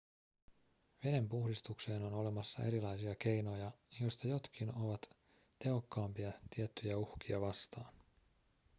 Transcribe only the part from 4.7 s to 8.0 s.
ovat tehokkaampia tiettyjä uhkia vastaan